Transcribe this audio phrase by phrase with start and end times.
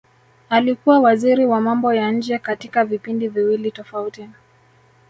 [0.49, 4.29] Alikuwa waziri wa mambo ya nje katika vipindi viwili tofauti